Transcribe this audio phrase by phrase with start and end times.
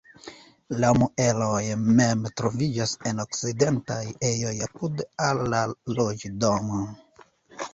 [0.83, 5.61] La muelejo mem troviĝis en okcidentaj ejoj apudaj al la
[6.01, 6.83] loĝdomo.